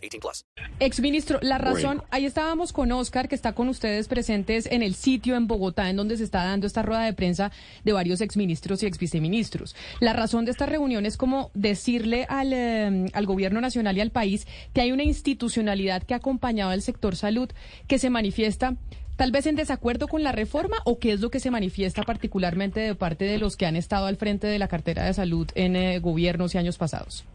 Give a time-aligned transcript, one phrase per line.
[0.00, 0.44] 18 plus.
[0.78, 2.04] Exministro, la razón, Bueno.
[2.10, 5.96] ahí estábamos con Oscar, que está con ustedes presentes en el sitio en Bogotá, en
[5.96, 7.52] donde se está dando esta rueda de prensa
[7.84, 9.76] de varios exministros y exviceministros.
[10.00, 14.10] La razón de esta reunión es como decirle al, eh, al gobierno nacional y al
[14.10, 17.50] país que hay una institucionalidad que ha acompañado al sector salud
[17.86, 18.76] que se manifiesta
[19.16, 22.80] tal vez en desacuerdo con la reforma o qué es lo que se manifiesta particularmente
[22.80, 25.76] de parte de los que han estado al frente de la cartera de salud en
[25.76, 27.26] eh, gobiernos y años pasados.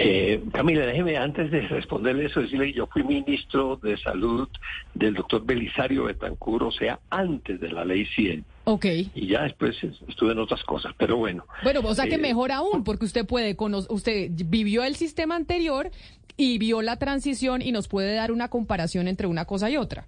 [0.00, 4.48] Eh, Camila, déjeme antes de responderle eso, decirle que yo fui ministro de salud
[4.94, 8.44] del doctor Belisario Betancur, o sea, antes de la ley 100.
[8.64, 8.84] Ok.
[9.14, 11.44] Y ya después estuve en otras cosas, pero bueno.
[11.64, 15.34] Bueno, o sea que Eh, mejor aún, porque usted puede, cono- usted vivió el sistema
[15.34, 15.90] anterior
[16.36, 20.06] y vio la transición y nos puede dar una comparación entre una cosa y otra.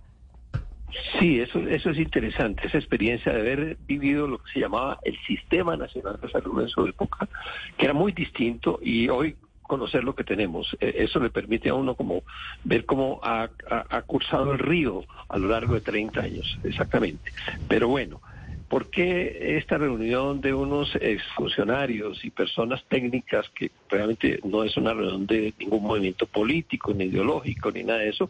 [1.18, 5.16] Sí, eso, eso es interesante, esa experiencia de haber vivido lo que se llamaba el
[5.26, 7.28] Sistema Nacional de Salud en su época,
[7.76, 9.36] que era muy distinto y hoy
[9.70, 10.76] conocer lo que tenemos.
[10.80, 12.24] Eh, Eso le permite a uno como
[12.64, 17.30] ver cómo ha, ha- cursado el río a lo largo de 30 años, exactamente.
[17.68, 18.20] Pero bueno,
[18.68, 24.92] ¿por qué esta reunión de unos exfuncionarios y personas técnicas que realmente no es una
[24.92, 28.28] reunión de ningún movimiento político, ni ideológico, ni nada de eso?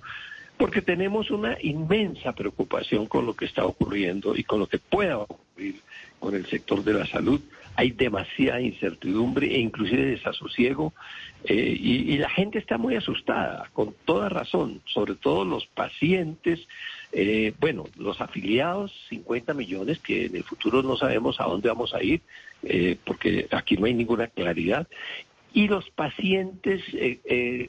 [0.58, 5.16] porque tenemos una inmensa preocupación con lo que está ocurriendo y con lo que pueda
[5.16, 5.76] ocurrir
[6.18, 7.40] con el sector de la salud.
[7.76, 10.92] Hay demasiada incertidumbre e inclusive desasosiego
[11.44, 16.60] eh, y, y la gente está muy asustada, con toda razón, sobre todo los pacientes,
[17.12, 21.94] eh, bueno, los afiliados, 50 millones, que en el futuro no sabemos a dónde vamos
[21.94, 22.20] a ir,
[22.62, 24.86] eh, porque aquí no hay ninguna claridad,
[25.52, 27.68] y los pacientes eh, eh,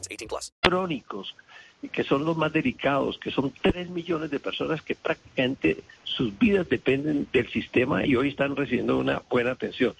[0.07, 0.53] 18 plus.
[0.59, 1.35] crónicos,
[1.91, 6.69] que son los más delicados, que son tres millones de personas que prácticamente sus vidas
[6.69, 9.95] dependen del sistema y hoy están recibiendo una buena atención.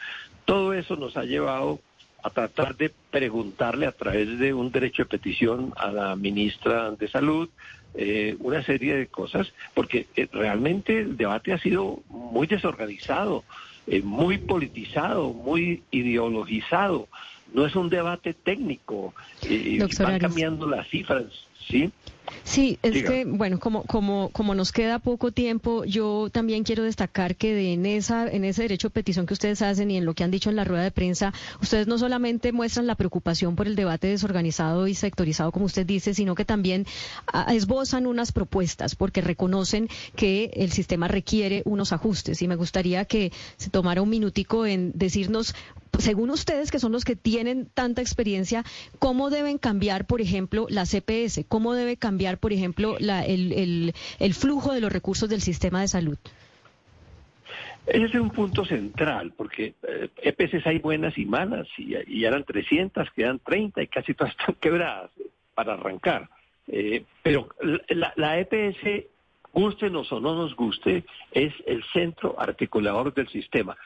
[0.45, 1.79] Todo eso nos ha llevado
[2.23, 7.07] a tratar de preguntarle a través de un derecho de petición a la ministra de
[7.07, 7.50] Salud
[7.94, 13.44] eh, una serie de cosas, porque eh, realmente el debate ha sido muy desorganizado,
[13.85, 17.09] eh, muy politizado, muy ideologizado.
[17.53, 19.13] No es un debate técnico,
[19.44, 21.23] eh, van cambiando las cifras,
[21.69, 21.91] ¿sí?
[22.44, 23.09] Sí, es Diga.
[23.12, 27.73] que, bueno, como, como, como nos queda poco tiempo, yo también quiero destacar que de-
[27.73, 30.31] en, esa, en ese derecho de petición que ustedes hacen y en lo que han
[30.31, 34.07] dicho en la rueda de prensa, ustedes no solamente muestran la preocupación por el debate
[34.07, 36.85] desorganizado y sectorizado, como usted dice, sino que también
[37.50, 42.41] esbozan unas propuestas, porque reconocen que el sistema requiere unos ajustes.
[42.41, 45.53] Y me gustaría que se tomara un minutico en decirnos
[46.00, 48.63] según ustedes, que son los que tienen tanta experiencia,
[49.00, 51.46] ¿cómo deben cambiar, por ejemplo, la CPS?
[51.47, 53.94] ¿Cómo debe cambiar, por ejemplo, el,
[54.34, 56.18] flujo de los recursos del sistema de salud?
[57.85, 62.44] Ese es un punto central, porque eh, EPCs hay buenas y malas, y, y eran
[62.44, 66.29] 300, quedan 30 y casi todas están quebradas eh, para arrancar.
[66.68, 67.50] Eh, pero
[68.16, 69.08] la EPS,
[69.53, 73.78] gustenos o no nos guste, es el centro articulador del sistema.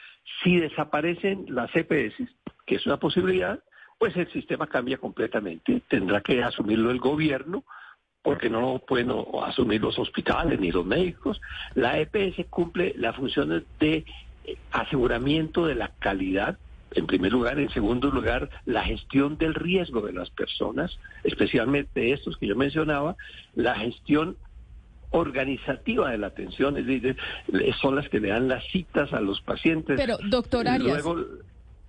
[0.43, 2.15] Si desaparecen las EPS,
[2.65, 3.59] que es una posibilidad,
[3.97, 5.81] pues el sistema cambia completamente.
[5.87, 7.63] Tendrá que asumirlo el gobierno,
[8.21, 9.11] porque no pueden
[9.43, 11.39] asumir los hospitales ni los médicos.
[11.75, 14.03] La EPS cumple las funciones de
[14.45, 16.57] eh, aseguramiento de la calidad,
[16.91, 17.59] en primer lugar.
[17.59, 23.15] En segundo lugar, la gestión del riesgo de las personas, especialmente estos que yo mencionaba,
[23.53, 24.37] la gestión
[25.15, 27.15] organizativa de la atención, es decir,
[27.81, 29.95] son las que le dan las citas a los pacientes.
[29.97, 31.19] Pero, doctor Arias, Luego,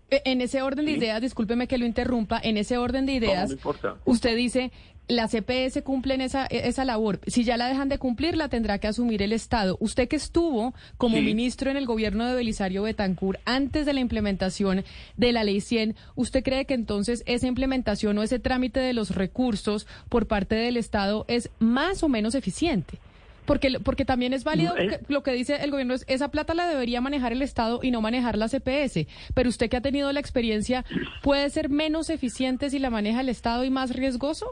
[0.08, 3.48] Eh, En ese orden de ideas, discúlpeme que lo interrumpa, en ese orden de ideas,
[3.48, 3.96] no importa.
[4.04, 4.70] usted dice,
[5.08, 7.18] la CPS cumplen esa, esa labor.
[7.26, 9.76] Si ya la dejan de cumplir, la tendrá que asumir el Estado.
[9.80, 11.22] Usted que estuvo como Sí.
[11.22, 14.84] ministro en el gobierno de Belisario Betancur antes de la implementación
[15.16, 19.10] de la Ley 100, ¿usted cree que entonces esa implementación o ese trámite de los
[19.12, 22.98] recursos por parte del Estado es más o menos eficiente?
[23.46, 26.66] Porque, porque también es válido que- lo que dice el gobierno es esa plata la
[26.68, 29.06] debería manejar el Estado y no manejar la CPS.
[29.34, 30.84] Pero usted que ha tenido la experiencia,
[31.22, 34.46] ¿puede ser menos eficiente si la maneja el Estado y más riesgoso?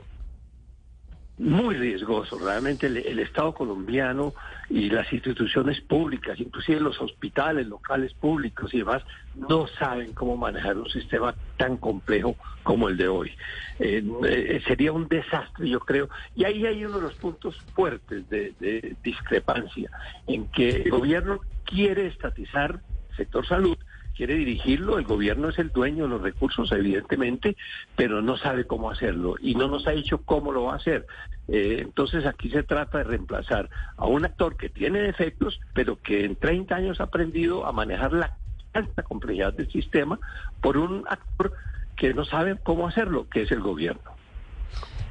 [1.39, 2.39] Muy riesgoso.
[2.39, 4.35] Realmente el, el Estado colombiano
[4.71, 9.03] y las instituciones públicas, inclusive los hospitales locales públicos y demás,
[9.35, 13.33] no saben cómo manejar un sistema tan complejo como el de hoy.
[13.79, 16.09] Eh, eh, sería un desastre, yo creo.
[16.37, 19.91] Y ahí hay uno de los puntos fuertes de, de discrepancia,
[20.27, 22.81] en que el gobierno quiere estatizar
[23.11, 23.77] el sector salud,
[24.15, 27.57] quiere dirigirlo, el gobierno es el dueño de los recursos, evidentemente,
[27.97, 31.07] pero no sabe cómo hacerlo y no nos ha dicho cómo lo va a hacer.
[31.49, 36.25] Eh, entonces aquí se trata de reemplazar a un actor que tiene defectos, pero que
[36.25, 38.35] en 30 años ha aprendido a manejar la
[38.73, 40.19] alta complejidad del sistema
[40.61, 41.53] por un actor
[41.97, 44.14] que no sabe cómo hacerlo, que es el gobierno.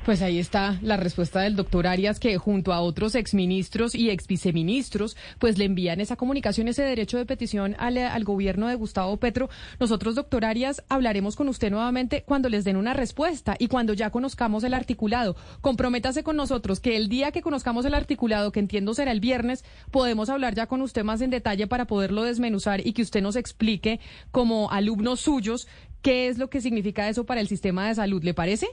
[0.05, 5.15] Pues ahí está la respuesta del doctor Arias, que junto a otros exministros y exviceministros,
[5.39, 9.49] pues le envían esa comunicación, ese derecho de petición al, al gobierno de Gustavo Petro.
[9.79, 14.09] Nosotros, doctor Arias, hablaremos con usted nuevamente cuando les den una respuesta y cuando ya
[14.09, 15.37] conozcamos el articulado.
[15.61, 19.63] Comprométase con nosotros que el día que conozcamos el articulado, que entiendo será el viernes,
[19.89, 23.37] podemos hablar ya con usted más en detalle para poderlo desmenuzar y que usted nos
[23.37, 24.01] explique
[24.31, 25.65] como alumnos suyos
[26.01, 28.21] qué es lo que significa eso para el sistema de salud.
[28.21, 28.67] ¿Le parece?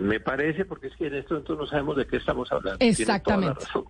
[0.00, 2.78] Me parece, porque es que en esto entonces no sabemos de qué estamos hablando.
[2.84, 3.60] Exactamente.
[3.64, 3.84] razón.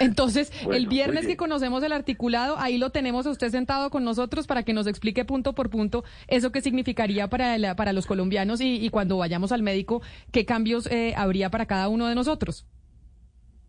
[0.00, 4.04] Entonces, Bueno, el viernes que conocemos el articulado, ahí lo tenemos a usted sentado con
[4.04, 8.06] nosotros para que nos explique punto por punto eso que significaría para, la- para los
[8.06, 10.02] colombianos y, y cuando vayamos al médico,
[10.32, 12.66] qué cambios eh, habría para cada uno de nosotros.